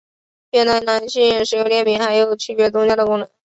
[0.49, 3.29] 越南男性使用垫名还有区别宗族的功能。